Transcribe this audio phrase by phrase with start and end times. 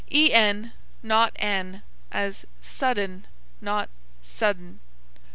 [0.11, 0.71] en,
[1.03, 3.27] not n, as sudden,
[3.61, 3.87] not
[4.23, 4.79] suddn.